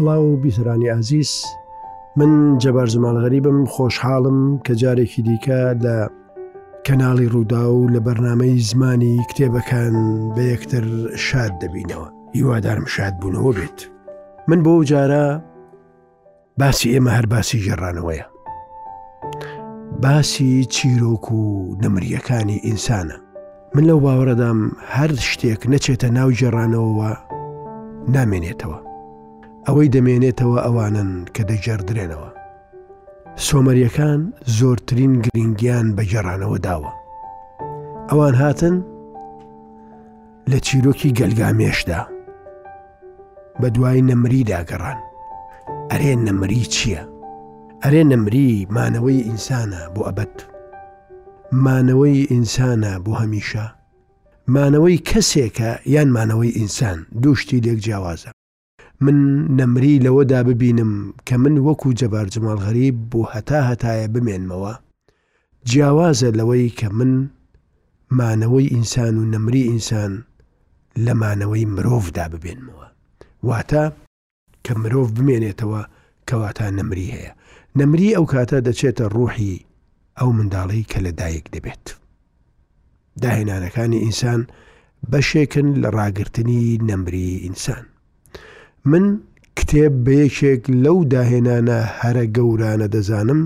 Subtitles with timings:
[0.00, 1.44] سڵاو و بیسرانی ئازیز
[2.16, 5.96] من جەبار زمان غەریبم خۆشحاڵم کە جارێکی دیکە لە
[6.86, 9.94] کەناڵی ڕوودا و لە بەرنمەی زمانی کتێبەکان
[10.34, 10.84] بە یەکتر
[11.16, 13.80] شاد دەبینەوە هیوادارم شاد بوونەوە بێت
[14.48, 15.40] من بۆ جارە
[16.60, 18.26] باسی ئێمە هەر باسی ژێڕانەوەیە
[20.02, 23.16] باسی چیرۆک و نمریەکانی ئینسانە
[23.74, 24.58] من لەو باوەڕەدام
[24.94, 27.14] هەر شتێک نەچێتە ناو جێڕانەوەەوە
[28.14, 28.89] نامێنێتەوە
[29.66, 32.28] ئەوەی دەمێنێتەوە ئەوانن کە دەجاردرێنەوە.
[33.46, 34.20] سۆمەریەکان
[34.58, 36.92] زۆرترین گرنگیان بە جێرانەوە داوە.
[38.10, 38.76] ئەوان هاتن
[40.50, 42.00] لە چیرۆکی گەلگامێشدا.
[43.60, 44.98] بە دوای نەمری داگەڕان.
[45.90, 47.02] ئەرێ نەمری چییە؟
[47.84, 50.36] ئەرێ نەمری مانەوەی ئینسانە بۆ ئەبەت.
[51.64, 53.66] مانەوەی ئینسانە بۆ هەمیشە.
[54.54, 58.30] مانەوەی کەسێکە یان مانەوەی ئینسان دوشتی لێک جیاوازە
[59.04, 59.16] من
[59.60, 60.92] نەمری لەوەدا ببینم
[61.26, 64.74] کە من وەکو جەبار جمال غەریب بۆ هەتا هەتایە بمێنمەوە
[65.70, 67.12] جیاوازە لەوەی کە من
[68.18, 70.12] مانەوەی ئینسان و نەمری ئینسان
[71.04, 72.86] لە مانەوەی مرۆڤدا ببێنمەوە
[73.48, 73.84] واتە
[74.64, 75.82] کە مرۆڤ بمێنێتەوە
[76.28, 77.32] کەواتە نەمری هەیە
[77.78, 79.54] نەمری ئەو کاتە دەچێتە ڕوحی
[80.18, 81.86] ئەو منداڵی کە لەدایک دەبێت
[83.22, 84.40] داهێنانەکانی ئینسان
[85.10, 87.84] بەشێکن لە ڕاگررتنی نەمری ئینسان
[88.88, 89.20] من
[89.58, 93.40] کتێب بەیەکێک لەو داهێنانە هەرە گەورانە دەزانم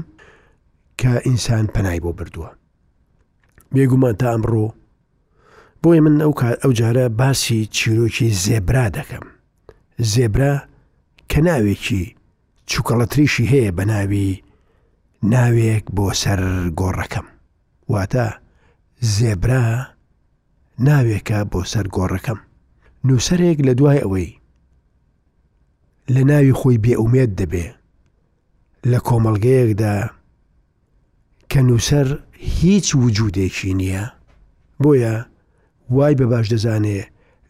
[1.00, 2.50] کە ئینسان پەنای بۆ بردووە.
[3.74, 4.66] بێگومان تا ئەمڕۆ
[5.82, 9.24] بۆی من ئەو ئەو جارە باسی چیرۆکی زێبرا دەکەم.
[10.12, 10.54] زێبرا
[11.30, 12.04] کە ناوێکی
[12.70, 14.30] چوکەڵەتریشی هەیە بە ناوی
[15.32, 16.40] ناوێک بۆ سەر
[16.80, 17.26] گۆڕەکەم.
[17.92, 18.26] واتە
[19.16, 19.64] زێبرا
[20.88, 22.38] ناوێکە بۆ سەر گۆڕەکەم.
[23.08, 24.30] نووسەرێک لە دوای ئەوەی
[26.12, 27.66] لە ناوی خۆی بێومێت دەبێ
[28.90, 29.94] لە کۆمەلگەیەکدا
[31.50, 32.08] کە نووسەر
[32.60, 34.04] هیچ وجودێکی نییە
[34.82, 35.14] بۆیە
[35.94, 37.00] وای بە باش دەزانێ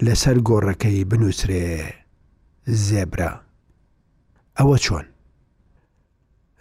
[0.06, 1.64] لەسەر گۆڕەکەی بنووسرێ
[2.86, 3.32] زێبرا
[4.58, 5.06] ئەوە چۆن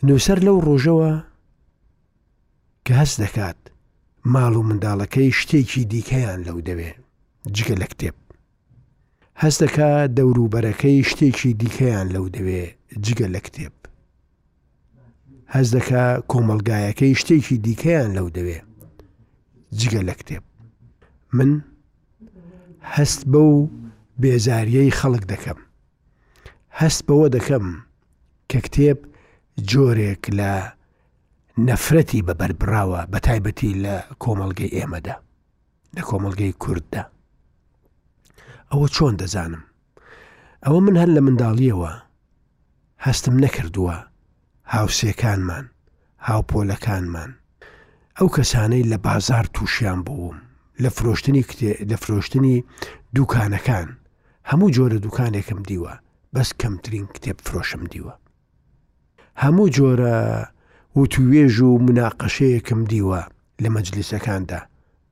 [0.07, 1.11] نووسەر لەو ڕۆژەوە
[2.85, 3.59] کە هەست دەکات
[4.33, 6.91] ماڵ و منداڵەکەی شتێکی دیکەیان لەو دەوێ
[7.55, 8.15] جگە لە کتێب
[9.41, 12.66] هەست دەکا دەوروبەرەکەی شتێکی دیکەیان لەو دەوێ
[13.05, 13.75] جگە لە کتێب
[15.53, 18.59] هەز دەکا کۆمەلگایەکەی شتێکی دیکەیان لەو دەوێ
[19.79, 20.43] جگە لە کتێب
[21.38, 21.51] من
[22.95, 23.57] هەست بە و
[24.22, 25.59] بێزاریەی خەڵک دەکەم
[26.79, 27.66] هەست بەوە دەکەم
[28.49, 28.99] کە کتێب
[29.69, 30.53] جۆرێک لە
[31.67, 35.16] نەفرەتی بەبەربراوە بە تایبەتی لە کۆمەلگەی ئێمەدا
[35.95, 37.03] لە کۆمەلگەی کورددا
[38.72, 39.63] ئەوە چۆن دەزانم
[40.66, 41.91] ئەوە من هەر لە منداڵیەوە
[43.06, 43.96] هەستم نەکردووە
[44.74, 45.66] هاوسێکانمان
[46.28, 47.31] هاوپۆلەکانمان
[48.18, 50.38] ئەو کەسانەی لە بازار تووشیان بووم
[50.84, 51.44] لە فرۆشتنی
[51.91, 52.56] لە فرۆشتنی
[53.16, 53.88] دوکانەکان
[54.50, 55.94] هەموو جۆرە دوکانێکم دیوە
[56.34, 58.13] بەس کەمترین کتێب فرۆشم دیوە
[59.44, 60.16] هەموو جۆرە
[61.00, 63.22] وتوێژ و مناقەشەیەکم دیوە
[63.63, 64.59] لە مەجلیسەکاندا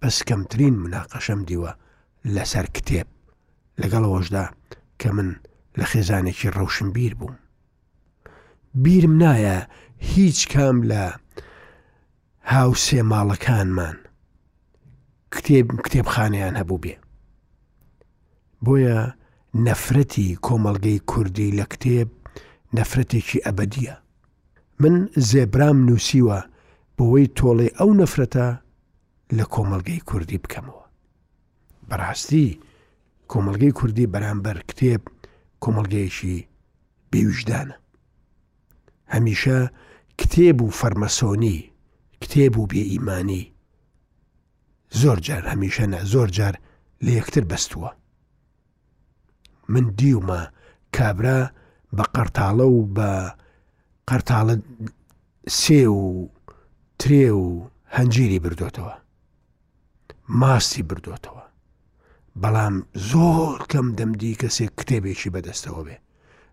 [0.01, 1.71] بەس کەمترین مناقەشەم دیوە
[2.35, 3.07] لەسەر کتێب
[3.81, 4.45] لەگەڵەوەشدا
[4.99, 5.29] کە من
[5.79, 7.35] لە خێزانێکی ڕەوشن بیر بووم.
[8.83, 9.57] بیرم نایە
[10.13, 11.03] هیچ کام لە
[12.53, 13.97] هاوسێ ماڵەکانمان
[15.33, 16.95] کتێب کتێبخانیان هەبوو بێ.
[18.65, 18.99] بۆیە
[19.65, 22.09] نەفرەتی کۆمەلگەی کوردی لە کتێب
[22.75, 23.93] نەفرەتێکی ئەبەدیە.
[24.81, 24.95] من
[25.29, 26.39] زێبرام نووسیوە
[26.97, 28.47] بۆەوەی تۆڵێ ئەو نەفرەتە
[29.37, 30.85] لە کۆمەلگەی کوردی بکەمەوە.
[31.89, 32.49] بەڕاستی
[33.31, 35.01] کۆمەلگەی کوردی بەرامبەر کتێب
[35.63, 36.37] کۆمەلگەیەکی
[37.11, 37.77] بێویژدانە
[39.13, 39.59] هەمیشە
[40.19, 41.57] کتێب و فەرمەسۆنی
[42.21, 43.43] کتێب و بێئیمانی
[45.01, 46.55] زۆر جار هەمیشەنە زۆر جار
[47.05, 47.91] لە یەکتر بەستووە
[49.71, 50.41] من دیومە
[50.95, 51.39] کابرا
[51.97, 53.09] بە قەرتاڵە و بە
[54.09, 54.55] قەرتاڵە
[55.59, 56.05] سێ و
[56.99, 57.45] ترێ و
[57.95, 58.93] هەنجیری بردوێتەوە
[60.39, 61.43] ماسی بردوێتەوە
[62.39, 62.75] بەڵام
[63.11, 65.97] زۆر کەم دەمدی کەسێک کتێبێکی بەدەستەوە بێ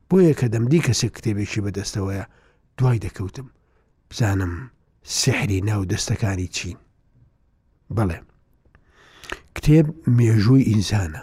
[0.08, 2.22] بۆیە کە دەمدی کەسێک کتێبێکی بەدەستەوەە
[2.78, 3.46] دوای دەکەوتم
[4.10, 4.52] بزانم
[5.20, 6.78] سحری ناو دەستەکانی چین
[7.96, 8.18] بەڵێ
[9.56, 9.86] کتێب
[10.18, 11.22] مێژووی ئینسانە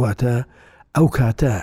[0.00, 0.34] واتە
[0.96, 1.56] ئەو کاتە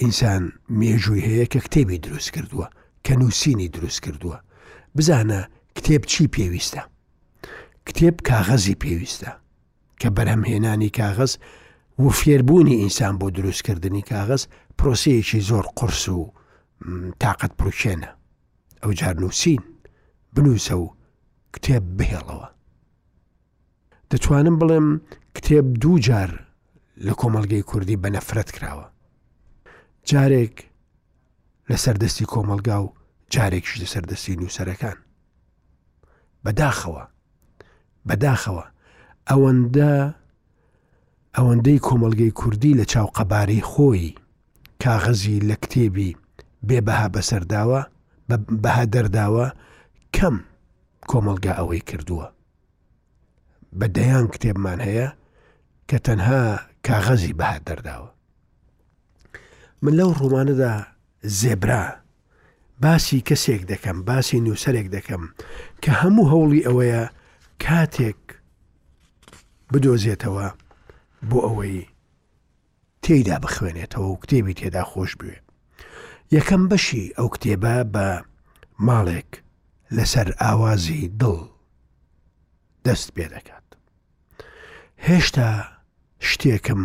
[0.00, 0.42] ئینسان
[0.80, 2.66] مێژووی هەیە کە کتێبی دروست کردووە
[3.06, 4.38] کە نووسینی دروست کردووە
[4.96, 5.40] بزانە
[5.76, 6.82] کتێب چی پێویستە
[7.86, 9.32] کتێب کاغەزی پێویستە
[10.04, 11.32] کە بەرهەمهێنانی کاغز
[12.02, 14.42] و فێربوونی ئینسان بۆ دروستکردنی کاغز
[14.78, 16.32] پرۆسەیەکی زۆر قرس و
[17.20, 18.08] تااقت پرچێنە
[18.84, 19.60] ئەو جار نووسین
[20.38, 20.86] بنووسە و
[21.56, 22.46] کتێب بهێڵەوە
[24.14, 24.88] دەتوانم بڵێم
[25.36, 26.30] کتێب دوو جار
[27.06, 28.86] لە کۆمەلگەی کوردی بە نەفرەت کراوە
[30.08, 30.56] جارێک
[31.70, 32.92] لە سەردەستی کۆمەلگا و
[33.32, 34.98] جارێکش لە سەردەستی نووسەرەکان
[36.44, 37.04] بەداخەوە
[38.08, 38.64] بەداخەوە
[39.30, 39.94] ئەوەندە
[41.36, 44.12] ئەوەندەی کۆمەلگەی کوردی لە چاو قەباری خۆی
[44.82, 46.10] کاغەزی لە کتێبی
[46.68, 47.80] بێبها بەسەرداوە
[48.62, 49.46] بەها دەرداوە
[50.16, 50.36] کەم
[51.10, 52.26] کۆمەلگا ئەوەی کردووە.
[53.78, 55.08] بەدەیان کتێبمان هەیە
[55.88, 56.42] کە تەنها
[56.86, 58.08] کاغەزی بەها دەرداوە.
[59.82, 60.74] من لەو ڕوومانەدا
[61.40, 61.84] زێبرا
[62.82, 65.22] باسی کەسێک دەکەم باسی نووسەرێک دەکەم
[65.84, 67.02] کە هەموو هەوڵی ئەوەیە
[67.64, 68.18] کاتێک
[69.74, 70.48] بدۆزێتەوە
[71.30, 71.86] بۆ ئەوەی
[73.02, 75.36] تێیدا بخوێنێتەوە و کتێبی تێدا خۆش بوێ
[76.36, 78.08] یەکەم بەشی ئەو کتێبە بە
[78.86, 79.30] ماڵێک
[79.96, 81.36] لەسەر ئاوازی دڵ
[82.86, 83.66] دەست پێ دەکات
[85.08, 85.50] هێشتا
[86.28, 86.82] شتێکم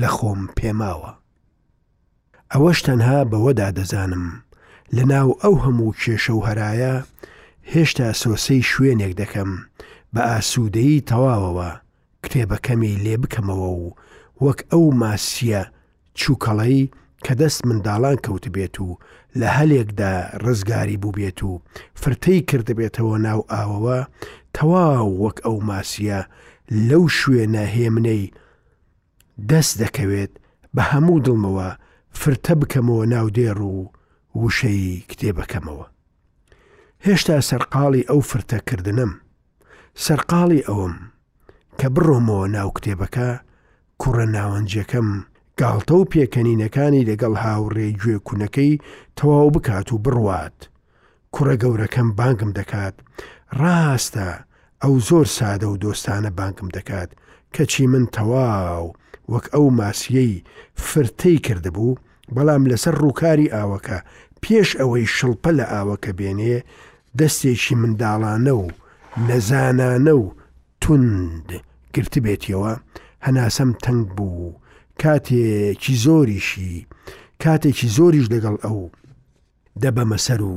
[0.00, 1.12] لە خۆم پێماوە
[2.52, 4.26] ئەوەش تەنها بەوەدا دەزانم
[4.96, 6.94] لە ناو ئەو هەموو کێشە و هەرایە
[7.72, 9.50] هێشتا سۆسەی شوێنێک دەکەم
[10.14, 11.70] بە ئاسوودەی تەواوەوە
[12.24, 13.88] کتێبەکەمی لێ بکەمەوە و
[14.44, 15.62] وەک ئەو ماسیە
[16.20, 16.78] چووکەڵەی
[17.24, 18.88] کە دەست منداڵان کەوت بێت و
[19.40, 20.12] لە هەلێکدا
[20.44, 21.52] ڕزگاری بوو بێت و
[22.00, 23.98] فرتەی کردبێتەوە ناو ئاوەوە
[24.56, 26.20] تەواو وەک ئەو ماسیە
[26.88, 28.24] لەو شوێنە هێمنەی
[29.50, 30.32] دەست دەکەوێت
[30.74, 31.68] بە هەموو دڵمەوە
[32.20, 33.78] فرتە بکەمەوە ناو دێڕ و
[34.42, 35.86] وشەی کتێبەکەمەوە.
[37.06, 39.12] هێشتا سەرقاڵی ئەو فرتەکردنم،
[40.04, 40.94] سەرقاڵی ئەوم
[41.84, 43.28] کە بڕۆمەوە ناو کتێبەکە
[44.00, 45.08] کوڕە ناوەنجەکەم
[45.60, 48.72] گاڵتە و پێکەنینەکانی لەگەڵ هاوڕێ گوێ کوونەکەی
[49.18, 50.56] تەواو بکات و بڕوات
[51.34, 52.94] کوڕە گەورەکەم بانگم دەکات
[53.60, 54.28] ڕاستە
[54.82, 57.10] ئەو زۆر سادە و دۆستانە بانگم دەکات
[57.54, 58.86] کەچی من تەواو
[59.32, 60.32] وەک ئەو ماسیەی
[60.86, 61.98] فرتەی کردبوو
[62.34, 63.98] بەڵام لەسەر ڕووکاری ئاوەکە
[64.42, 66.56] پێش ئەوەی شڵپە لە ئاوەکە بێنێ
[67.18, 68.66] دەستێکی منداڵانە و
[69.28, 70.24] نەزانانە و
[70.82, 71.50] توند
[71.96, 72.72] گرتبێتیەوە
[73.26, 74.58] هەناسەم تەنگ بوو
[75.02, 76.74] کاتێکی زۆریشی
[77.42, 78.80] کاتێکی زۆریش لەگەڵ ئەو
[79.82, 80.56] دەبەمە سەر و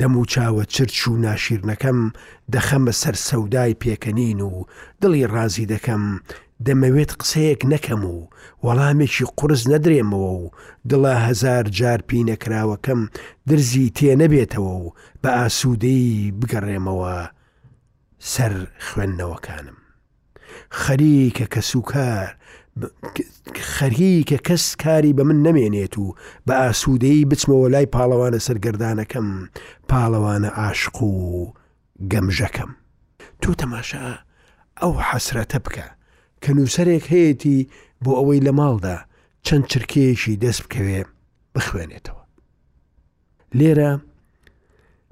[0.00, 1.98] دەم و چاوە چرچ و ناشیرنەکەم
[2.54, 4.52] دەخەمە سەر سەودای پێکەنین و
[5.02, 6.04] دڵی ڕازی دەکەم
[6.66, 8.18] دەمەوێت قسەیەک نەکەم و
[8.64, 10.44] وەڵامێکی قرس نەدرێمەوە و
[10.90, 13.00] دڵە هزار جار پینەکراوەکەم
[13.48, 14.84] درزی تێ نەبێتەوە و
[15.22, 17.14] بە ئاسوودەی بگەڕێمەوە
[18.32, 18.52] سەر
[18.86, 19.77] خوێندنەوەکانم.
[20.70, 22.36] خەریکە کە سوکار
[23.74, 26.14] خەریکە کەس کاری بە من نەمێنێت و
[26.46, 29.28] بە ئاسوودەی بچمەوە لای پاڵەوانە سەرگردانەکەم
[29.90, 31.52] پاڵەوانە عاشق و
[32.10, 32.70] گەمژەکەم
[33.42, 34.08] تۆ تەماشا
[34.82, 35.86] ئەو حەسرەتە بکە
[36.42, 37.68] کە نووسەرێک هەیەی
[38.04, 38.96] بۆ ئەوەی لە ماڵدا
[39.46, 41.00] چەند چرکێشی دەست بکەوێ
[41.54, 42.24] بخوێنێتەوە
[43.58, 43.90] لێرە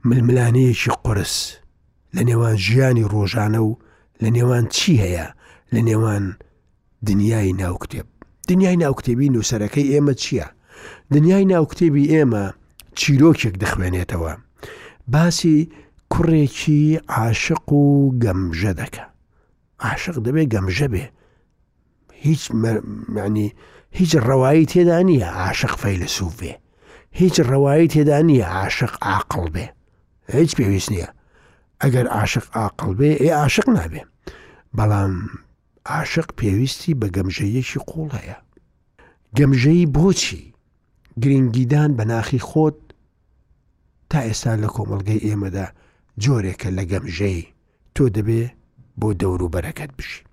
[0.09, 1.37] ململانەیەکی قرس
[2.15, 3.71] لە نێوان ژیانی ڕۆژانە و
[4.23, 5.27] لە نێوان چی هەیە
[5.75, 6.25] لە نێوان
[7.09, 8.07] دنیای ناوکتێب
[8.49, 10.47] دنیای ناوکتێبی نووسەرەکەی ئێمە چییە؟
[11.15, 12.45] دنیای ناوکتێبی ئێمە
[12.99, 14.33] چیرۆکێک دەخوێنێتەوە
[15.13, 15.59] باسی
[16.13, 16.83] کوڕێکی
[17.15, 17.85] عاشق و
[18.23, 19.05] گەمژە دەکە
[19.85, 21.05] عاشق دەبێ گەمژە بێ
[22.25, 22.43] هیچ
[23.15, 23.49] معنی
[23.99, 26.53] هیچ ڕەوایی تێدا نییە عاشق فەیلسوف بێ
[27.21, 29.67] هیچ ڕەوایی تێدا نییە عاشق عاقل بێ
[30.37, 31.09] هیچ پێویست نییە
[31.83, 34.03] ئەگەر عاشق عاقل بێ ئێ عاشق نابێ
[34.77, 35.15] بەڵام
[35.89, 38.37] عاشق پێویستی بە گەمژەیەکی قوڵەیە
[39.39, 40.55] گەمژەی بۆچی
[41.23, 42.77] گرنگیدان بە ناخی خۆت
[44.11, 45.67] تا ئێستا لە کۆمەلگەی ئێمەدا
[46.23, 47.51] جۆرێکە لە گەمژەی
[47.95, 48.43] تۆ دەبێ
[49.01, 50.25] بۆ دەوروبەرەکەت بشی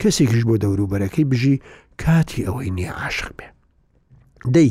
[0.00, 1.56] کەسێکیش بۆ دەوروبەرەکەی بژی
[2.02, 3.48] کاتی ئەوەی نییە عاشق بێ
[4.54, 4.70] دەی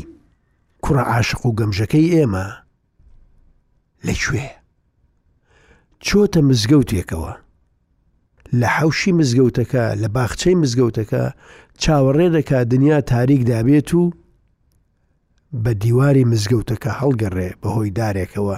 [0.83, 2.45] کوڕە عاشق و گەمژەکەی ئێمە
[4.07, 4.47] لەکوێ
[6.05, 7.33] چۆتە مزگەوتێکەوە
[8.61, 11.23] لە حوشی مزگەوتەکە لە باخچەی مزگەوتەکە
[11.83, 14.03] چاوەڕێ دەکا دنیا تاریک دابێت و
[15.63, 18.57] بە دیواری مزگەوتەکە هەڵگەڕێ بەهۆی دارێکەوە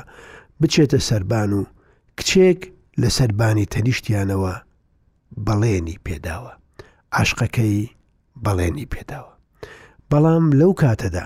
[0.62, 1.62] بچێتە سربان و
[2.20, 2.60] کچێک
[3.02, 4.54] لە سربانی تەنیشتیانەوە
[5.46, 6.54] بەڵێنی پێداوە
[7.18, 7.80] عاشقەکەی
[8.46, 9.34] بەڵێنی پێداوە
[10.12, 11.26] بەڵام لەو کاتەدا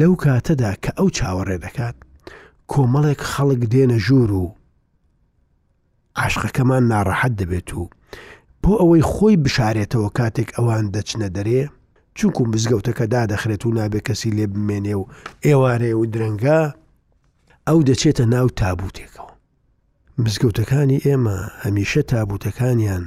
[0.00, 1.96] لەو کاتەدا کە ئەو چاوەڕێ دەکات
[2.72, 4.46] کۆمەڵێک خەڵک دێنە ژوور و
[6.22, 7.82] عاشقەکەمان ناڕەحەت دەبێت و
[8.62, 11.62] بۆ ئەوەی خۆی بشارێتەوە کاتێک ئەوان دەچنە دەرێ
[12.18, 15.04] چونکم بزگەوتەکە دادەخرێت و نابێت کەسی لێ بمێنێ و
[15.46, 16.60] ئێوارێ و درەنگە
[17.68, 19.30] ئەو دەچێتە ناو تابوتێکەوە
[20.24, 23.04] مزگەوتەکانی ئێمە هەمیشە تابوتەکانیان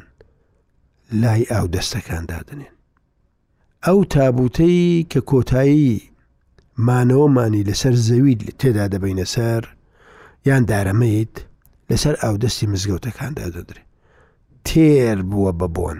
[1.22, 2.76] لای ئاو دەستەکاندا دەنێن
[3.86, 5.94] ئەو تابوتەی کە کۆتایی
[6.88, 9.62] مانەوەمانی لەسەر زەوید تێدا دەبینە سەر
[10.48, 11.36] یان دارەمەیت
[11.92, 13.84] لەسەر ئاودەستی مزگەوتەکاندا دەدرێ
[14.68, 16.00] تێر بووە بە بۆن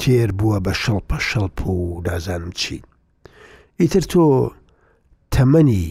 [0.00, 2.78] تێر بووە بە شەڵپە شەڵپ و نازانم چی
[3.80, 4.24] ئیتر تۆ
[5.34, 5.86] تەمەنی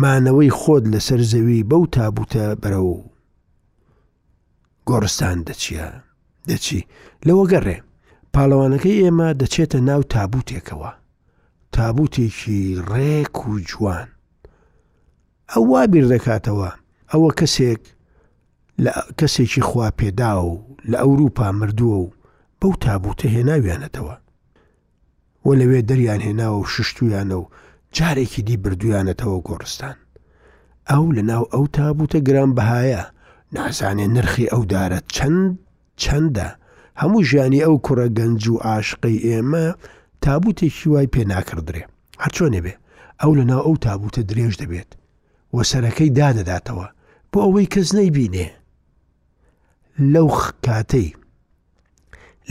[0.00, 2.94] مانەوەی خۆت لەسەر زەوی بەو تابوتە بەرە و
[4.88, 5.86] گۆڕستان دەچیە
[6.48, 6.80] دەچی
[7.26, 7.78] لەوە گەڕێ
[8.34, 10.90] پاڵەوانەکەی ئێمە دەچێتە ناو تابوتێکەوە
[11.74, 12.60] تابوتێکی
[12.90, 14.08] ڕێک و جوان
[15.50, 16.70] ئەو وابیر دەکاتەوە
[17.12, 17.82] ئەوە کەسێک
[18.84, 20.50] لە کەسێکی خوا پێدا و
[20.90, 22.12] لە ئەوروپا مردووە و
[22.60, 24.14] بەو تابوتە هێناویانەتەوە
[25.46, 27.50] وە لەوێ دەریان هێناوە و ششتویانە و
[27.96, 29.96] جارێکی دی بردویانەتەوە گۆڕستان
[30.90, 33.02] ئەو لە ناو ئەو تابوتە گران بەهایە
[33.56, 35.40] نازانێ نرخی ئەو دارە چەند
[36.02, 36.48] چەندە
[37.00, 39.66] هەموو ژیانی ئەو کوڕە گەنج و عاشقی ئێمە
[40.24, 41.84] تابوتێکی وای پێ ناکردرێ
[42.22, 42.74] هەرچۆنێ بێ
[43.20, 44.90] ئەو لەناو ئەو تابوتە درێژ دەبێت
[45.56, 46.86] وەسەرەکەی دادەداتەوە
[47.36, 48.46] بۆ ئەوەی کەس نەیبینێ
[50.12, 50.28] لەو
[50.64, 51.08] کاتەی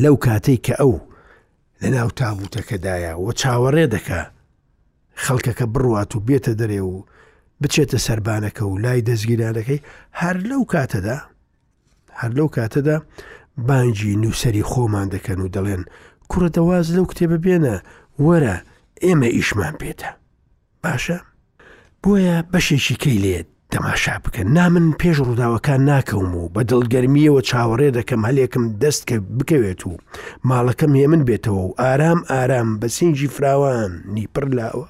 [0.04, 0.94] لەو کاتەی کە ئەو
[1.82, 4.22] لە ناو تابوتەکەدایە وە چاوەڕێ دەکە
[5.24, 6.94] خەڵکەکە بڕوات و بێتە دەرێ و
[7.62, 9.86] بچێتە سربانەکە و لای دەستگیرانەکەی
[10.20, 11.18] هەر لەو کاتەدا
[12.20, 12.98] هەر لەو کاتەدا
[13.68, 15.84] بانجی نووسری خۆمان دەکەن و دەڵێن
[16.32, 17.76] کوڕە دەواز لەو کتێبە بێنە
[18.26, 18.56] وەرە
[19.04, 20.10] ئێمە ئیشمان پێێتە
[20.84, 21.18] باشە
[22.04, 28.22] بۆیە بەشێکی کەی لێت تەماشا بکەن نامن پێش ڕووداوەکان ناکەوم و بە دڵگەرمیەوە چاوەڕێ دەکەم
[28.28, 29.94] هەلێکم دەست کە بکەوێت و
[30.50, 34.88] ماڵەکەم هێمن بێتەوە و ئارام ئارام بە سینجی فراوان نیپڕ لاوە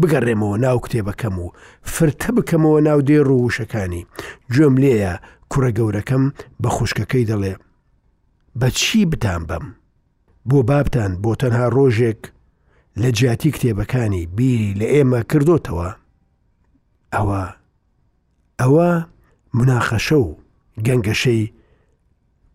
[0.00, 1.50] بگەڕێمەوە ناو کتێبەکەم و
[1.94, 4.06] فرتە بکەمەوە ناو دێ ڕووشەکانی
[4.52, 5.12] گوێم لێیە
[5.50, 6.24] کوڕە گەورەکەم
[6.62, 7.54] بە خوشکەکەی دەڵێ
[8.60, 9.64] بە چی بتان بم
[10.48, 12.20] بۆ بابتان بۆ تەنها ڕۆژێک
[13.02, 15.88] لە جیاتی کتێبەکانی بیری لە ئێمە کردوتەوە
[17.14, 17.42] ئەوە
[18.60, 18.90] ئەوە
[19.58, 20.38] مناخەشە و
[20.86, 21.42] گەنگەشەی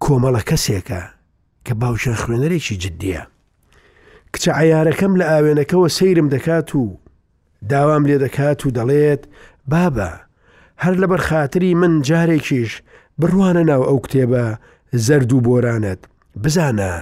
[0.03, 1.01] کۆمەڵە کەسێکە
[1.65, 3.23] کە باوشە خوێنەرێکی جددیە
[4.33, 6.83] کچە عیارەکەم لە ئاوێنەکەەوە سەیرم دەکات و
[7.71, 9.21] داوام لێ دەکات و دەڵێت
[9.71, 10.11] بابە
[10.83, 12.71] هەر لە بەرخاتری من جارێکیش
[13.19, 14.45] بڕوانە ناو ئەو کتێبە
[15.05, 15.99] زرد و بۆرانت
[16.43, 16.93] بزانە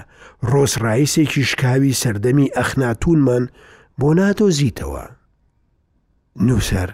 [0.52, 3.44] ڕۆسڕایسێکی شکاوی سەردەمی ئەخناتونمان
[4.00, 5.06] بۆ ناتۆ زیتەوە
[6.48, 6.90] نووسەر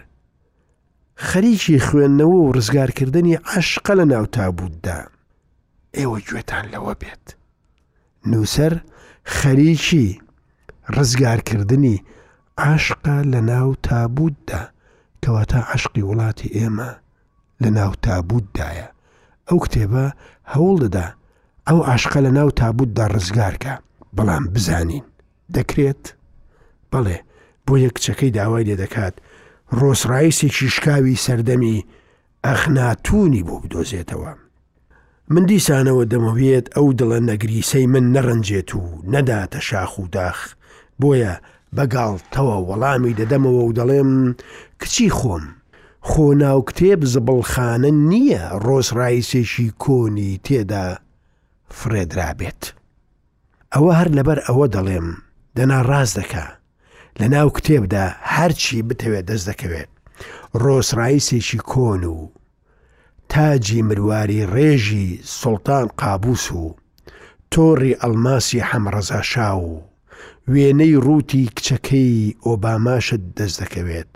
[1.28, 5.00] خەریکی خوێندنەوە و ڕزگارکردنی عشقە لە ناوتابوودا
[5.98, 7.26] ئێوە گوێتان لەوە بێت
[8.32, 8.74] نووسەر
[9.38, 10.08] خەریکی
[10.96, 11.98] ڕزگارکردنی
[12.66, 14.62] عاشقا لە ناو تابوتدا
[15.26, 16.92] کەواتە عشقی وڵاتی ئێمە
[17.64, 18.88] لە ناو تابوتدایە
[19.50, 20.06] ئەو کتێبە
[20.54, 21.08] هەوڵ دەدا
[21.68, 23.74] ئەو عاشقە لە ناو تابوتدا ڕزگارکە
[24.16, 25.06] بەڵام بزانین
[25.56, 26.04] دەکرێت
[26.92, 27.18] بەڵێ
[27.68, 29.16] بۆ یەک کچەکەی داوای لێ دەکات
[29.78, 31.86] ڕۆسڕایسێکی شکاوی سەردەمی
[32.46, 34.32] ئەخناتونی بۆ بدۆزێتەوە.
[35.34, 38.82] من دیسانەوە دەمەوێت ئەو دڵە نەگریسەی من نەڕەنجێت و
[39.14, 40.40] نەداتە شاخ و داخ
[41.02, 41.34] بۆیە
[41.76, 44.12] بەگاڵتەوە وەڵامی دەدەمەوە و دەڵێم
[44.82, 45.46] کچی خۆم
[46.10, 50.86] خۆ ناو کتێب زبڵخانە نییە ڕۆسڕایسێکی کۆنی تێدا
[51.78, 52.64] فرێدرابێت.
[53.76, 55.08] ئەوە هەر لەبەر ئەوە دەڵێم
[55.56, 56.59] دەنا ڕاز دەکات.
[57.18, 59.89] لە ناو کتێبدا هەرچی بتەوێت دەست دەکەوێت
[60.63, 62.20] ڕۆسڕایسێکی کۆن و
[63.30, 65.08] تاجی مرواری ڕێژی
[65.39, 66.66] سڵتان قابوس و
[67.54, 69.70] تۆڕی ئەلماسی حەمڕەزاشا و
[70.51, 74.10] وێنەی ڕووتی کچەکەی ئۆباماشت دەست دەکەوێت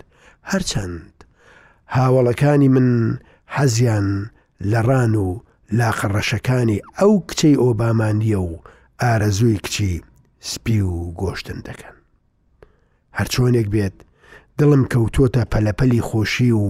[0.50, 1.12] هەرچەند
[1.96, 2.88] هاوڵەکانی من
[3.54, 4.08] حەزیان
[4.70, 5.42] لەڕان و
[5.78, 8.52] لاقەڕەشەکانی ئەو کچەی ئۆبامانیە و
[9.02, 9.92] ئارەزووی کچی
[10.50, 11.93] سپی و گۆشتن دەکەن.
[13.18, 13.96] هەرچۆنێک بێت
[14.58, 16.68] دڵم کەوتۆتە پەلەپەلی خۆشی و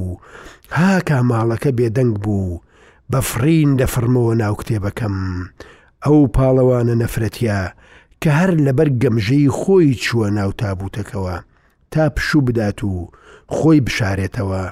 [0.79, 2.61] هاکە ماڵەکە بێدەنگ بوو
[3.13, 5.17] بە فرین دەفرمەوە ناو کتێبەکەم
[6.05, 7.59] ئەو پاڵەوانە نەفرەتە
[8.23, 11.37] کە هەر لەبەر گەمژەی خۆی چووە ناو تابوتەکەەوە
[11.93, 12.95] تا پشوو بدات و
[13.57, 14.63] خۆی بشارێتەوە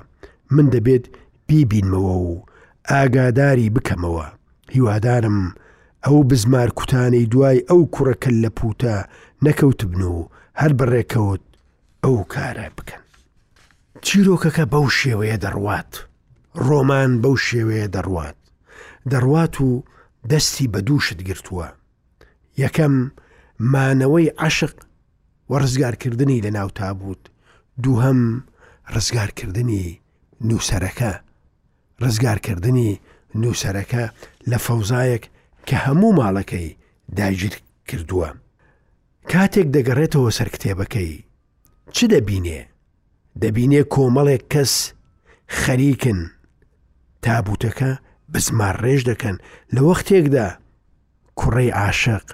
[0.55, 1.05] من دەبێت
[1.49, 2.33] بیبینمەوە و
[2.91, 4.25] ئاگاداری بکەمەوە
[4.75, 5.39] هیوادارم
[6.07, 8.97] ئەو بزمار کوتانەی دوای ئەو کوڕەکە لە پوتە
[9.45, 10.17] نەکەوتبن و
[10.61, 11.43] هەر بڕێکەوت
[12.05, 13.03] ئەو کارە بکەن
[14.07, 15.93] چیرۆکەکە بەو شێوەیە دەڕوات
[16.67, 18.39] ڕۆمان بەو شێوەیە دەڕوات
[19.13, 19.69] دەڕوات و
[20.31, 21.69] دەستی بە دووشت گرتووە
[22.63, 22.95] یەکەم
[23.73, 24.75] مانەوەی عاشق
[25.53, 27.23] وەرزگارکردنی لە ناو تابوت
[27.83, 28.21] دووهم
[28.95, 29.85] ڕزگارکردنی
[30.49, 31.13] نووسەرەکە
[32.05, 33.01] ڕزگارکردنی
[33.43, 34.05] نووسەرەکە
[34.51, 35.25] لە فەوزایەک
[35.69, 36.69] کە هەموو ماڵەکەی
[37.19, 37.55] داگیر
[37.91, 38.31] کردووە
[39.33, 41.15] کاتێک دەگەڕێتەوە سەر کتێبەکەی
[41.93, 42.61] چ دەبینێ؟
[43.43, 44.73] دەبینێ کۆمەڵێک کەس
[45.61, 46.21] خەریکن
[47.25, 47.91] تابوتەکە
[48.33, 49.37] بزمار ڕێژ دەکەن
[49.75, 50.49] لە وەختێکدا
[51.41, 52.27] کوڕی عاشق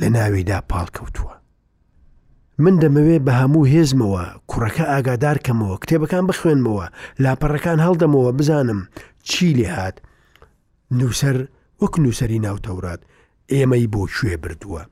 [0.00, 1.34] لە ناویدا پاڵکەوتووە.
[2.58, 6.86] من دەمەوێ بە هەموو هێزمەوە کوڕەکە ئاگادار کەمەوە کتێبەکان بخوێنمەوە
[7.22, 8.80] لاپەڕەکان هەڵدەمەوە بزانم
[9.28, 9.96] چی لێ هاات
[10.98, 11.36] نووسەر
[11.82, 13.00] وەک نووسری ناوتەورات
[13.52, 14.82] ئێمەی بۆ شوێ بردووە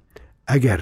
[0.51, 0.81] ئەگەر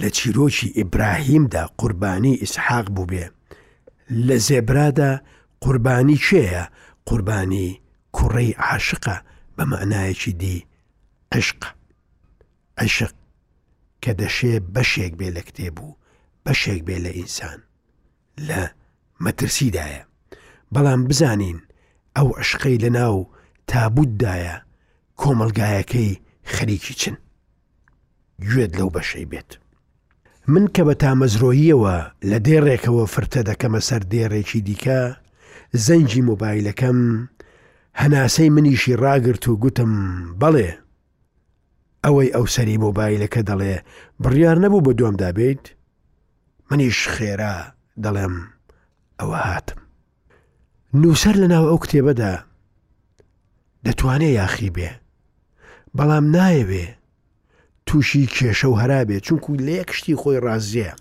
[0.00, 3.26] لە چیرۆکی ئیبراهیمدا قوربانی ئیسحاق بوو بێ
[4.26, 5.10] لە زێبرادا
[5.64, 6.64] قوربانی چێە
[7.08, 7.80] قوربانی
[8.16, 9.16] کوڕی عاشقە
[9.56, 10.66] بە مەعنایەکی دی
[11.32, 11.60] عشق
[12.78, 13.14] عشق
[14.02, 15.96] کە دەشێ بەشێک بێ لە کتێبوو
[16.46, 17.58] بەشێک بێ لە ئینسان
[18.48, 18.60] لە
[19.24, 20.02] مەترسیدایە
[20.74, 21.58] بەڵام بزانین
[22.16, 23.16] ئەو عشقەی لە ناو
[23.70, 24.56] تابوددایە
[25.20, 26.20] کۆمەلگایەکەی
[26.54, 27.16] خەریکی چن
[28.44, 29.50] گوێت لەو بەشەی بێت.
[30.48, 35.00] من کە بە تامەزرۆییەوە لە دێڕێکەوە فرتە دەکەمە سەر دێڕێکی دیکە
[35.86, 36.98] زەنجی مۆبایلەکەم
[38.00, 39.92] هەناسەی منیشی ڕاگرت و گوتم
[40.40, 40.70] بەڵێ
[42.04, 43.76] ئەوەی ئەو سەری مۆبایلەکە دەڵێ
[44.22, 45.64] بڕیار نەبوو بە دۆم دابێت
[46.70, 47.56] منیش خێرا
[48.04, 48.34] دەڵێم
[49.20, 49.80] ئەوە هاتم
[51.00, 52.34] نووسەر لەناو ئەو کتێبەدا
[53.84, 54.90] دەتوانێت یاخی بێ
[55.96, 56.86] بەڵام نایەوێ
[57.90, 60.92] تووشی کێشە و هەرابێ چونکو لە یەکشتی خۆی ڕازیە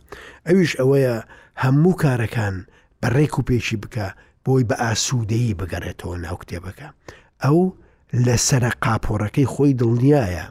[0.48, 1.16] ئەویش ئەوەیە
[1.64, 2.56] هەموو کارەکان
[3.02, 4.08] بەڕێک و پێشی بکە
[4.46, 6.88] بۆی بە ئاسوودەیی بگەڕێتەوە ناو کتێبەکە
[7.44, 7.60] ئەو
[8.26, 10.46] لە سرە قاپۆڕەکەی خۆی دڵنیایە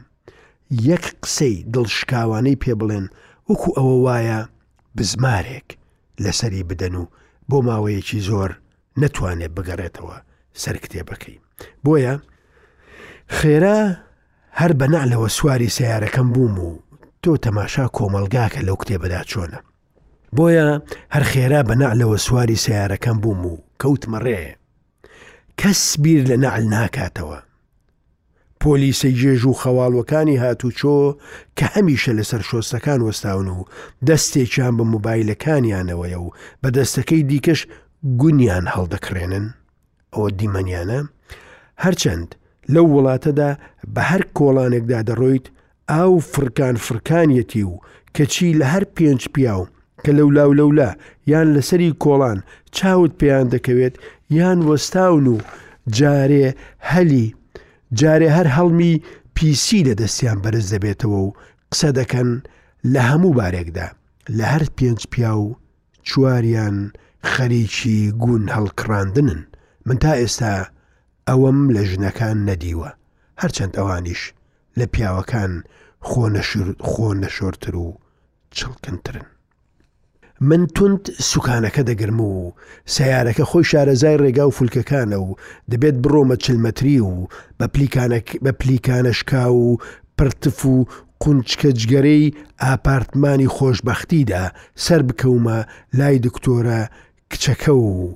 [0.89, 3.05] یەک قسەی دڵشکاوانەی پێ بڵێن
[3.49, 4.39] وەکو ئەوە وایە
[4.97, 5.67] بزمارێک
[6.23, 7.03] لەسەری بدەن و
[7.49, 8.51] بۆ ماوەیەکی زۆر
[9.01, 10.17] نەتوانێت بگەڕێتەوە
[10.61, 11.37] سەر کتێبەکەی
[11.83, 12.15] بۆیە
[13.37, 13.79] خێرا
[14.61, 16.79] هەر بەنا لەوە سواری سیارەکەم بووم و
[17.23, 19.59] تۆ تەماشا کۆمەلگاکە لەو کتێبەدا چۆنە
[20.35, 20.69] بۆیە
[21.13, 24.41] هەر خێرا بەنا لەوە سواری سیارەکەم بووم و کەوتمەڕێ
[25.59, 27.39] کەس بیر لە نعل ناکاتەوە
[28.61, 30.99] پۆلیسی جێژ و خەواڵەکانی هاتوچۆ
[31.59, 33.63] کە هەمیشە لەسەر شۆستەکان وەستاون و
[34.07, 36.29] دەستێکیان بە موبایلەکانیانەوەیە و
[36.63, 37.61] بە دەستەکەی دیکەش
[38.21, 39.45] گونیان هەڵدەکڕێنن
[40.13, 41.01] ئەوە دیمەنیانە
[41.85, 42.29] هەرچەند
[42.73, 43.49] لەو وڵاتەدا
[43.95, 45.45] بە هەر کۆڵانێکدا دەڕۆیت
[45.91, 47.73] ئاو فرکان فرکانیەتی و
[48.15, 49.61] کەچی لە هەر پێنج پیاو
[50.03, 50.89] کە لەو لاو لەولا
[51.31, 52.39] یان لەسەری کۆڵان
[52.77, 53.95] چاوت پێیان دەکەوێت
[54.37, 55.37] یان وەستاون و
[55.97, 56.47] جارێ
[56.91, 57.25] هەلی
[58.01, 58.93] جارێ هەر هەڵمی
[59.35, 61.33] پیسی لە دەستیان بەرز دەبێتەوە و
[61.73, 62.29] قسە دەکەن
[62.93, 63.87] لە هەموو بارێکدا
[64.37, 65.45] لە هەر پێنج پیا و
[66.07, 66.77] چواریان
[67.33, 69.41] خەریکی گون هەڵکڕاندنن
[69.85, 70.55] من تا ئێستا
[71.29, 72.89] ئەوەم لە ژنەکان نەدیوە
[73.41, 74.21] هەرچەند ئەوانیش
[74.79, 75.53] لە پیاوەکان
[77.01, 77.87] خۆ نەشۆرتر و
[78.57, 79.27] چڵکنترن.
[80.49, 82.53] من تند سوکانەکە دەگرم و
[82.93, 85.27] سیارەکە خۆی شارەزای ڕێگا و فولکەکانە و
[85.71, 87.13] دەبێت بڕۆمە چلمەتری و
[87.59, 87.65] بە
[88.61, 89.77] پلیکانەشکا و
[90.17, 90.75] پرتف و
[91.23, 94.43] قونچکە جگەرەی ئاپارتمانی خۆشببختیدا
[94.85, 95.57] سەر بکەومە
[95.97, 96.79] لای دکتۆرە
[97.33, 98.13] کچەکە و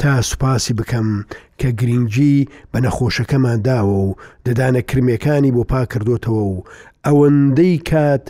[0.00, 1.08] تا سوپاسی بکەم
[1.58, 2.34] کە گرنگجی
[2.74, 4.14] بە نەخۆشەکەمان داوە و
[4.48, 6.64] دەدانە کرمەکانی بۆ پاکردوتەوە و
[7.06, 8.24] ئەوەندەی کات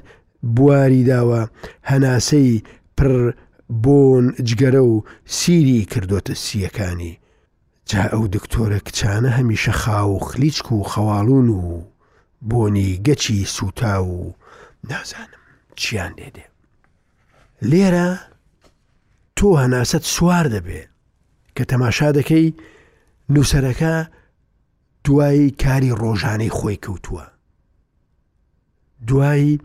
[0.54, 1.42] بواری داوە
[1.90, 2.62] هەناسەی
[2.98, 3.20] پڕ
[3.84, 5.02] بۆن جگەرە و
[5.36, 7.18] سیری کردوتە سیەکانی
[7.88, 11.62] جا ئەو دکتۆرە کچانە هەمیشە خاو و خلیچک و خەواڵون و
[12.48, 14.34] بۆنی گەچی سوتا و
[14.90, 15.42] نازانم
[15.80, 16.46] چیان دێدێ
[17.70, 18.08] لێرە
[19.36, 20.82] تۆ هەناست سوار دەبێ
[21.56, 22.48] کە تەماشا دەکەی
[23.34, 23.94] نووسەرەکە
[25.04, 27.24] دوایی کاری ڕۆژانەی خۆی کەوتووە.
[29.06, 29.60] دوایی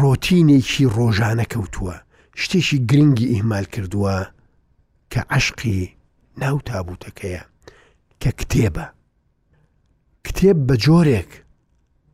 [0.00, 1.96] ڕۆتینێکی ڕۆژانە کەوتووە
[2.40, 4.16] شتێکی گرنگی ئیهمال کردووە
[5.12, 5.80] کە عشقی
[6.40, 7.42] ناو تابوتەکەیە
[8.20, 8.84] کە کتێبە.
[10.24, 11.28] کتێب بە جۆرێک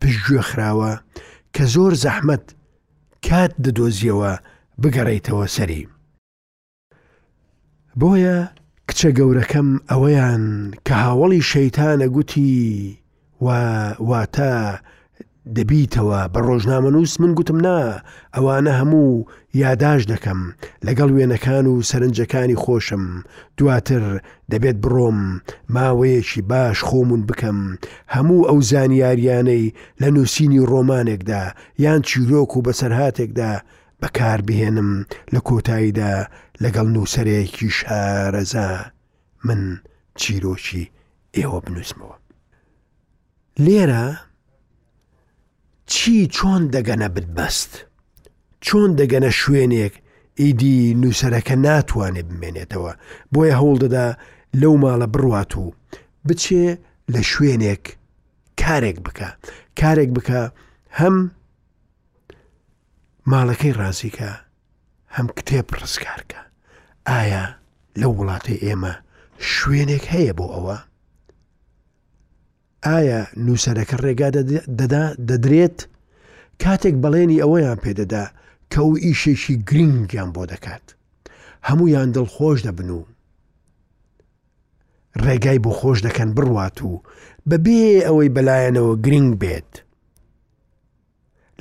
[0.01, 0.93] پشتگوێخراوە
[1.57, 2.45] کە زۆر زەحمت
[3.27, 4.33] کات دەدۆزیەوە
[4.83, 5.83] بگەڕێیتەوە سەری.
[8.01, 8.39] بۆیە
[8.89, 10.45] کچە گەورەکەم ئەوەیان
[10.87, 12.53] کە هاوڵی شەیتانە گوتی
[14.09, 14.53] واتە
[15.57, 17.81] دەبیتەوە بە ڕۆژنامە نووس من گوتم نا
[18.35, 19.11] ئەوانە هەموو
[19.63, 20.41] یاداش دەکەم
[20.87, 23.05] لەگەڵ وێنەکان و سەرنجەکانی خۆشم
[23.59, 24.03] دواتر
[24.53, 25.19] دەبێت بڕۆم
[25.75, 27.59] ماوەیەکی باش خۆمون بکەم
[28.15, 31.45] هەموو ئەو زانیاریانەی لە نووسینی ڕۆمانێکدا
[31.85, 33.53] یان چیرۆک و بەسەرهاتێکدا
[34.03, 34.91] بەکار بهێنم
[35.35, 36.13] لە کۆتاییدا
[36.63, 38.71] لەگەڵ نووسەرەیەکی شارەزا
[39.47, 39.61] من
[40.21, 40.91] چیرۆکی
[41.37, 42.15] ئێوە بنووسمەوە.
[43.65, 44.05] لێرە
[45.93, 47.73] چی چۆن دەگەنە بتبەست،
[48.67, 49.95] چۆن دەگەنە شوێنێک
[50.41, 52.93] ئیدی نووسەرەکە ناتوانێت بمێنێتەوە
[53.33, 54.07] بۆیە هەوڵ دەدا
[54.61, 55.67] لەو ماڵە بڕوات و
[56.29, 56.65] بچێ
[57.13, 57.85] لە شوێنێک
[58.63, 59.29] کارێک بکە
[59.81, 60.41] کارێک بکە
[61.01, 61.17] هەم
[63.31, 64.31] ماڵەکەی ڕازیکە
[65.17, 66.41] هەم کتێب ڕزگارکە
[67.09, 67.45] ئایا
[68.01, 68.95] لەو وڵاتی ئێمە
[69.55, 70.77] شوێنێک هەیە بۆ ئەوە
[72.87, 74.29] ئایا نووسەرەکە ڕێگا
[74.79, 75.79] دەدا دەدرێت
[76.63, 78.25] کاتێک بەڵێنی ئەوەیان پێدەدا
[78.73, 80.87] کە و ئیشێکی گرنگیان بۆ دەکات
[81.69, 83.01] هەمویان دڵخۆش دەبن و
[85.25, 86.93] ڕێگای بۆ خۆش دەکەن بڕوات و
[87.51, 89.71] بەبێ ئەوەی بەلایەنەوە گرنگ بێت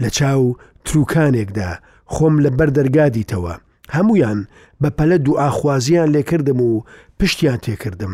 [0.01, 0.55] لە چاو
[0.89, 1.69] تروکانێکدا
[2.13, 3.53] خۆم لە بەردەرگادیتەوە
[3.95, 4.39] هەمویان
[4.81, 6.71] بە پەلە دوو ئاخوازیان لێکردم و
[7.19, 8.13] پشتیان تێکردم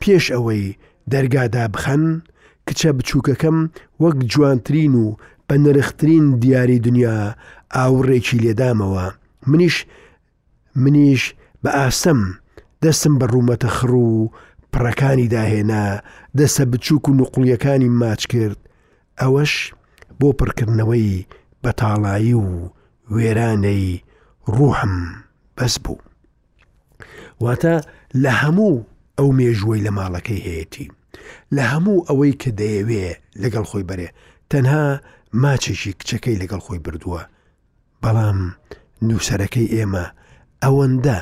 [0.00, 0.64] پێش ئەوەی
[1.12, 2.04] دەرگادا بخەن
[2.68, 3.58] کچە بچووکەکەم
[4.02, 5.06] وەک جوانترین و
[5.48, 7.18] بە نرخترین دیاری دنیا
[7.76, 9.06] ئاوڕێکی لێدامەوە
[9.50, 9.76] منیش
[10.82, 11.22] منیش
[11.64, 12.20] بە ئاسەم
[12.82, 14.30] دەستم بە ڕوومەتە خڕ و
[14.72, 15.84] پڕەکانی داهێنا
[16.38, 18.58] دەسە بچووک و نوقلیەکانی ماچ کرد
[19.22, 19.54] ئەوەش
[20.20, 21.10] بۆ پڕکردنەوەی
[21.62, 22.48] بەتاڵایی و
[23.14, 23.86] وێرانەی
[24.54, 24.94] ڕوحم
[25.56, 26.00] بەس بوو.
[27.44, 27.74] واتە
[28.22, 28.74] لە هەموو
[29.18, 30.88] ئەو مێژوەی لە ماڵەکەی هەیەی
[31.56, 33.06] لە هەموو ئەوەی کە دەیەوێ
[33.42, 34.08] لەگەڵ خۆی بەرێ
[34.50, 34.84] تەنها
[35.42, 37.22] ماچێکی کچەکەی لەگەڵ خۆی بردووە
[38.02, 38.38] بەڵام
[39.08, 40.04] نووسەرەکەی ئێمە
[40.62, 41.18] ئەوەندە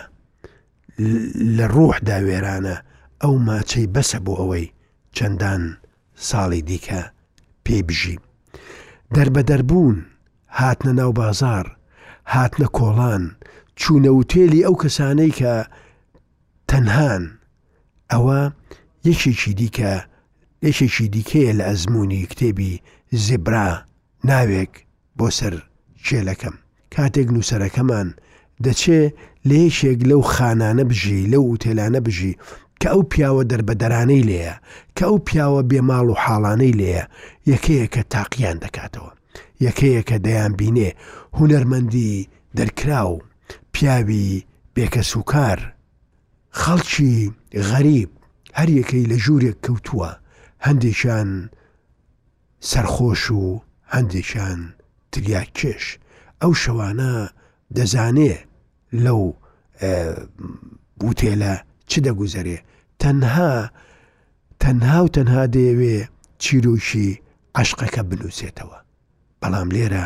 [1.56, 2.76] لە ڕوح داوێرانە
[3.22, 4.66] ئەو ماچەی بەسە بۆ ئەوەی
[5.16, 5.62] چەندان
[6.28, 7.02] ساڵی دیکە
[7.64, 8.22] پێبژیم.
[9.16, 9.96] دەربەدەربوون
[10.60, 11.66] هاتنە ناو بازار
[12.34, 13.22] هاتنە کۆڵان
[13.80, 15.52] چوونە وتێلی ئەو کەسانەی کە
[16.68, 17.22] تەنهان
[18.12, 18.40] ئەوە
[19.08, 19.94] یەکێکی دیکە
[20.66, 22.72] یەشێکی دیکەیە لە ئەزمموی کتێبی
[23.24, 23.70] زیبرا
[24.28, 24.72] ناوێک
[25.18, 25.54] بۆ سەر
[26.06, 26.54] چێلەکەم
[26.94, 28.08] کاتێک نووسەرەکەمان
[28.64, 29.00] دەچێ
[29.48, 32.32] لێشێک لەو خانانە بژی لەو وتێلانە بژی
[32.80, 34.54] کە ئەو پیاوە دەربەدەرانەی لێیە
[34.96, 37.04] کە ئەو پیاوە بێماڵ و حاڵانەی لێیە
[37.52, 39.12] یەکەیە کە تاقییان دەکاتەوە
[39.66, 40.90] یەکەیە کە دەیان بینێ
[41.36, 42.26] هوەرمەندی
[42.58, 43.22] دەرکرا و
[43.74, 44.28] پیاوی
[44.76, 45.58] بێکە سوکار
[46.60, 47.14] خەڵکی
[47.70, 48.10] غەریب
[48.58, 50.10] هەر یەکەی لە ژوورێک کەوتووە
[50.66, 51.30] هەندێکیان
[52.70, 53.44] سەرخۆش و
[53.94, 54.60] هەندێکیان
[55.12, 55.84] تریاک کێش
[56.42, 57.12] ئەو شەوانە
[57.76, 58.34] دەزانێ
[59.04, 59.22] لەو
[61.00, 61.54] بوتێلە
[61.90, 62.58] چ دەگوزەرێ
[62.98, 63.70] تەنها
[64.62, 65.98] تەنها و تەنها دەیەوێ
[66.42, 67.08] چیرۆشی
[67.60, 68.78] عشقەکە بنووسێتەوە
[69.40, 70.04] بەڵام لێرە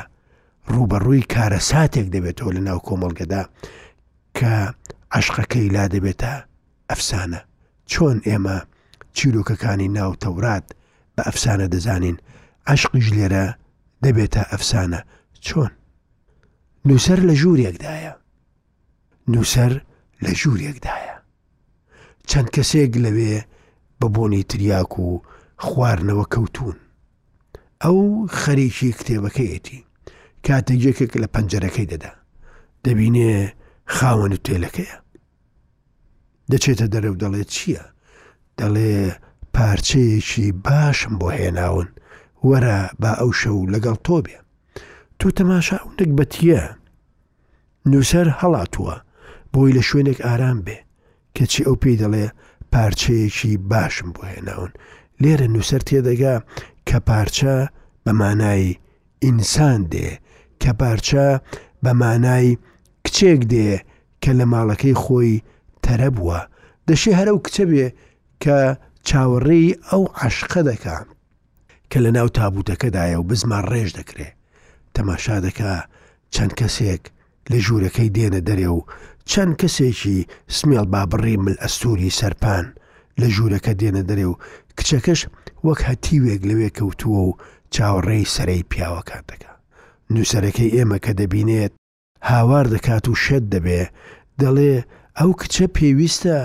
[0.73, 3.43] ڕوبەڕووی کارە ساتێک دەبێتەوە لە ناو کۆمەڵگەدا
[4.39, 4.53] کە
[5.19, 6.35] عشقەکەی لا دەبێتە
[6.91, 7.41] ئەفسانە
[7.91, 8.59] چۆن ئێمە
[9.17, 10.65] چیرۆکەکانی ناو تەورات
[11.17, 12.17] بە ئەفسانە دەزانین
[12.73, 13.45] عشقیش لێرە
[14.05, 15.01] دەبێتە ئەفسانە
[15.47, 15.71] چۆن
[16.89, 18.15] نووسەر لە ژوورێکدایە
[19.33, 19.73] نووسەر
[20.25, 21.08] لە ژوورێکدایە
[22.33, 23.35] چەند کەسێک لەوێ
[24.01, 25.09] بەبوونی تریاک و
[25.67, 26.77] خواردنەوە کەوتون.
[27.83, 27.99] ئەو
[28.41, 29.79] خەریکی کتێبەکەیەتی
[30.47, 32.13] کاتەجێکێک لە پەنجەرەکەی دەدا
[32.85, 33.31] دەبینێ
[33.97, 34.97] خاوەن و تێلەکەیە.
[36.51, 37.85] دەچێتە دەرە و دەڵێت چییە؟
[38.59, 38.93] دەڵێ
[39.55, 41.89] پارچەیەکی باشم بۆ هێناون
[42.49, 44.39] وەرە با ئەو شەو لەگەڵ تۆ بێ.
[45.19, 46.63] تو تەماشاونێک بەتیە.
[47.91, 48.95] نووسەر هەڵاتوە
[49.53, 50.79] بۆی لە شوێنێک ئارام بێ
[51.37, 52.27] کەچی ئەو پێی دەڵێ
[52.73, 54.71] پارچەیەکی باشم بۆ هێناون
[55.23, 56.37] لێرە نووسەر تێدەگا
[56.89, 57.57] کە پارچە
[58.05, 58.71] بە مانایی
[59.25, 60.11] ئینسان دێ
[60.63, 61.27] کە پارچە
[61.85, 62.49] بە مانای
[63.07, 63.73] کچێک دێ
[64.23, 65.33] کە لە ماڵەکەی خۆی
[65.85, 66.41] تەرە بووە
[66.89, 67.87] دەشێ هەرە و کچە بێ
[68.45, 68.59] کە
[69.09, 70.99] چاوەڕێی ئەو عشقە دەکا
[71.91, 74.29] کە لە ناو تابوتەکەدایە و بزمان ڕێژ دەکرێ
[74.95, 75.75] تەماشا دەکا
[76.35, 77.05] چەند کەسێک
[77.53, 78.87] لە ژوورەکەی دێنە دەرێ و
[79.31, 80.19] چەند کەسێکی
[80.57, 82.65] سمێڵ بابڕی مل ئەستوری سەرپان
[83.21, 84.35] لە ژوورەکە دێنە دەرێ و
[84.79, 85.21] کچەکەش
[85.67, 87.37] وەک هەتیوێک لەوێ کەوتووە و
[87.75, 89.53] چاوەڕێی سەرەی پیاوەکان دەکا
[90.15, 91.73] نووسەرەکەی ئێمە کە دەبینێت
[92.31, 93.83] هاوار دەکات و شەت دەبێ
[94.41, 94.75] دەڵێ
[95.19, 96.37] ئەو کچە پێویستە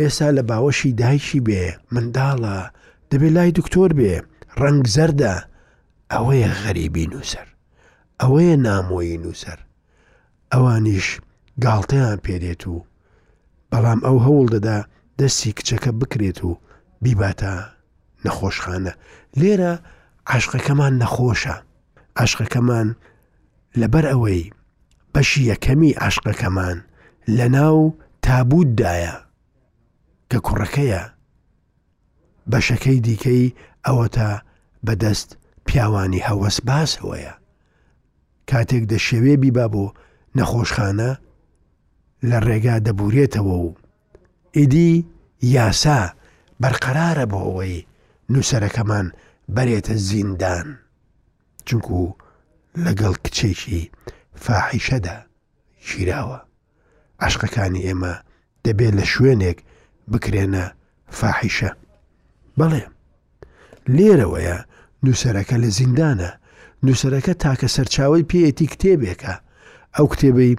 [0.00, 2.58] ئێستا لە باوەشی دایکی بێ منداڵە
[3.10, 4.14] دەبێ لای دکتۆر بێ
[4.60, 5.34] ڕنگ زەردە
[6.12, 7.48] ئەوەیە غەریبی نووسەر
[8.20, 9.60] ئەوەیە نامۆیی نووسەر
[10.52, 11.06] ئەوانیش
[11.64, 12.76] گاڵتەیان پێدێت و
[13.70, 14.78] بەڵام ئەو هەوڵ دەدا
[15.20, 16.50] دەستی کچەکە بکرێت و
[17.04, 17.52] بیباتە
[18.24, 18.92] نەخۆشخانە
[19.40, 19.72] لێرە
[20.32, 21.56] عاشقەکەمان نەخۆشە
[22.20, 22.88] عاشقەکەمان
[23.80, 24.42] لەبەر ئەوەی
[25.14, 26.78] بەشی یەکەمی عاشقەکەمان
[27.36, 27.78] لە ناو
[28.26, 29.14] تابووددایە
[30.30, 31.02] کە کوڕەکەیە
[32.50, 33.44] بەشەکەی دیکەی
[33.86, 34.30] ئەوە تا
[34.86, 35.28] بەدەست
[35.66, 37.34] پیاوانی هەوەس باسەوەیە
[38.50, 39.86] کاتێک دەشێوێ بیبا بۆ
[40.38, 41.10] نەخۆشخانە
[42.28, 43.68] لە ڕێگا دەبورێتەوە و
[44.56, 44.94] ئیدی
[45.54, 46.00] یاسا
[46.62, 47.86] بەرقەرارە بۆ ئەوەی
[48.32, 49.06] نووسەرەکەمان
[49.54, 50.68] بەرێتە زیندان
[51.66, 51.98] چونکو
[52.84, 53.82] لەگەڵ کچێکی
[54.44, 55.18] فاحیشەدا
[55.86, 56.38] شیراوە
[57.26, 58.14] عشقەکانی ئێمە
[58.64, 59.58] دەبێت لە شوێنێک
[60.12, 60.64] بکرێنە
[61.18, 61.70] فاحیشە
[62.58, 62.84] بەڵێ
[63.96, 64.58] لێرەوەیە
[65.04, 66.30] نووسەرەکە لە زیندانە
[66.84, 69.34] نووسەرەکە تاکە سەرچاوی پێەتی کتێبێکە
[69.96, 70.52] ئەو کتێبەی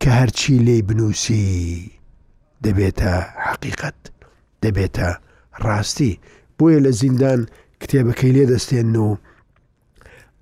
[0.00, 1.90] کە هەرچی لێی بنووسی
[2.64, 3.12] دەبێتە
[3.46, 3.98] حقیقت
[4.64, 5.08] دەبێتە
[5.64, 6.12] ڕاستی
[6.58, 7.40] بۆیە لە زیندان
[7.80, 9.08] کتێبەکەی لێ دەستێن و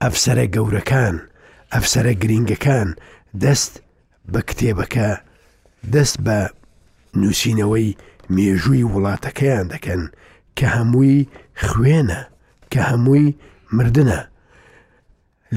[0.03, 1.17] ئەفسرە گەورەکان
[1.73, 2.89] ئەفسرە گرینگەکان
[3.43, 3.73] دەست
[4.33, 5.09] بە کتێبەکە
[5.95, 6.39] دەست بە
[7.21, 7.97] نووسینەوەی
[8.35, 10.03] مێژووی وڵاتەکەیان دەکەن
[10.59, 11.29] کە هەمووی
[11.67, 12.21] خوێنە
[12.73, 13.27] کە هەمووی
[13.77, 14.19] مردە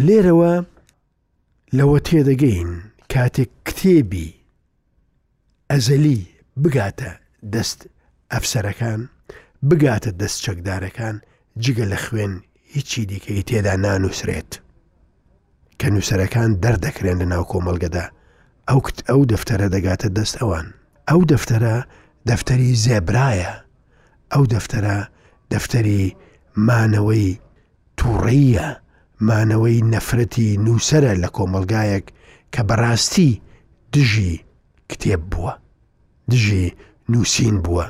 [0.05, 0.53] لێرەوە
[1.77, 2.69] لەوە تێدەگەین
[3.13, 4.27] کاتێک کتێبی
[5.71, 6.19] ئەزەلی
[6.63, 7.11] بگاتە
[7.53, 7.79] دەست
[8.33, 9.01] ئەفسەرەکان
[9.69, 11.15] بگاتە دەست چەکدارەکان
[11.63, 12.33] جگە لە خوێن
[12.73, 14.51] هیچی دیکەی تێدا نانووسرێت
[15.79, 18.05] کە نووسەرەکان دەردەکرێن لە ناو کۆمەلگەدا
[18.69, 20.67] ئەو کت ئەو دەفتەرە دەگاتە دەست ئەوان
[21.09, 21.75] ئەو دەفتەرە
[22.29, 23.51] دەفتەری زێبرایە
[24.33, 24.97] ئەو دەفتەرە
[25.53, 26.03] دەفتەری
[26.67, 27.29] مانەوەی
[27.97, 28.69] تووڕیە
[29.27, 32.05] مانەوەی نەفرەتی نووسرە لە کۆمەلگایەک
[32.53, 33.31] کە بەڕاستی
[33.93, 34.33] دژی
[34.89, 35.53] کتێب بووە
[36.31, 36.65] دژی
[37.11, 37.85] نووسین بووە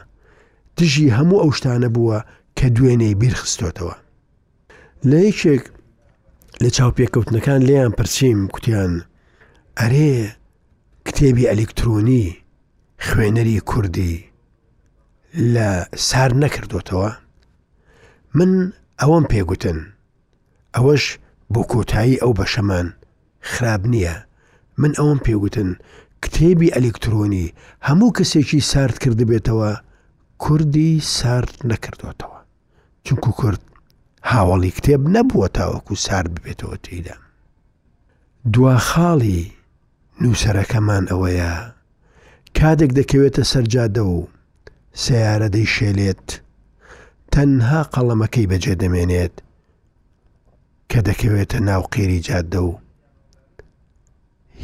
[0.78, 2.20] دژی هەموو ئەو شتانە بووە
[2.58, 3.96] کە دوێنەی بیرخستۆتەوە
[5.10, 5.64] لە یەکێک
[6.64, 8.94] لە چاوپێککەوتنەکان لێیان پرچیم کوتیان
[9.80, 10.12] ئەرێ
[11.08, 12.28] کتێبی ئەلکترۆنی
[13.08, 14.16] خوێنەری کوردی
[15.54, 15.70] لە
[16.08, 17.10] سار نەکردوتەوە
[18.38, 18.52] من
[19.02, 19.80] ئەوەم پێگوتن
[20.76, 21.06] ئەوەش
[21.54, 22.88] بۆ کۆتایی ئەو بەشەمان
[23.52, 24.16] خراب نییە
[24.82, 25.72] من ئەوم پێوتن
[26.24, 27.48] کتێبی ئەلکترۆنی
[27.88, 29.72] هەموو کەسێکی سارد کرد بێتەوە
[30.44, 32.40] کوردی سارد نەکردوێتەوە
[33.06, 33.64] چونکو کورد
[34.32, 37.16] هاوڵی کتێب نەبووە تاوەکو سارد ببێتەوە تێدا
[38.54, 39.42] دوا خاڵی
[40.22, 41.52] نووسەرەکەمان ئەوەیە
[42.60, 44.18] کاتێک دەکەوێتە سەرجادە و
[45.04, 46.28] سیارە دەی شێلێت
[47.34, 49.36] تەنها قەڵەمەکەی بەجێ دەمێنێت
[50.92, 52.74] کە دەکەوێتە ناو قێری جادە و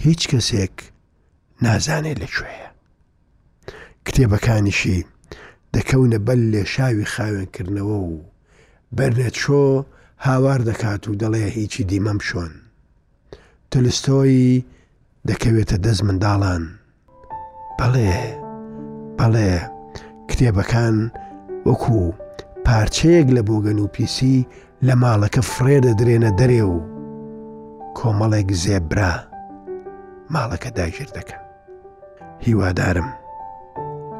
[0.03, 0.75] هیچ کەسێک
[1.65, 2.69] نازانێت لەکوێیە
[4.05, 4.99] کتێبەکانیشی
[5.75, 8.11] دەکەونە بەل لێ شاوی خاوێنکردنەوە و
[8.97, 9.65] بەرنێت شۆ
[10.27, 12.51] هاوار دەکات و دەڵێ هیچی دیمەم شۆن
[13.71, 14.63] تلستۆی
[15.29, 16.63] دەکەوێتە دەست منداڵان
[17.77, 18.13] بەڵێ
[19.17, 19.49] بەڵێ
[20.29, 20.97] کتێبەکان
[21.69, 22.05] وەکوو
[22.65, 24.37] پارچەیەک لە بۆگەن و پیسی
[24.85, 26.85] لە ماڵەکە فرێدە درێنە دەرێ و
[27.97, 29.13] کۆمەڵێک زێبرا
[30.33, 31.43] ماڵەکە داگیر دەکەن
[32.45, 33.09] هیوادارم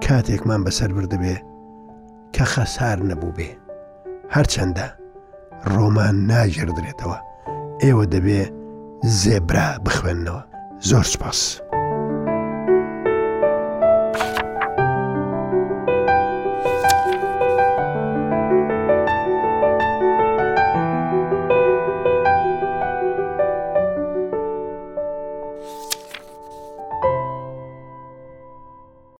[0.04, 1.36] کاتێکمان بەسەر بردبێ
[2.36, 3.50] کە خەسار نەبوو بێ
[4.36, 4.88] هەرچەندە
[5.74, 7.18] ڕۆمان ناژێر درێتەوە
[7.84, 8.42] ئێوە دەبێ
[9.22, 10.42] زێبرا بخوێندنەوە
[10.90, 11.42] زۆر سپاس.